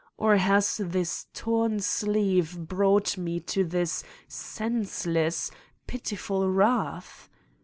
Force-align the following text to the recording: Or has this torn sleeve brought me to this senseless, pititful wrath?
Or 0.17 0.37
has 0.37 0.77
this 0.77 1.27
torn 1.31 1.79
sleeve 1.79 2.67
brought 2.67 3.19
me 3.19 3.39
to 3.41 3.63
this 3.63 4.03
senseless, 4.27 5.51
pititful 5.85 6.49
wrath? 6.49 7.29